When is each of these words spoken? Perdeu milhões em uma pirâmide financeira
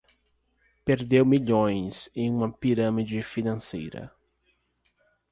Perdeu 0.83 1.23
milhões 1.23 2.09
em 2.15 2.31
uma 2.31 2.51
pirâmide 2.51 3.21
financeira 3.21 4.11